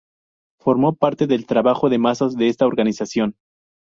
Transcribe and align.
Formó 0.59 0.95
parte 0.95 1.27
del 1.27 1.45
trabajo 1.45 1.87
de 1.87 1.99
masas 1.99 2.35
de 2.35 2.47
esta 2.47 2.65
organización. 2.65 3.35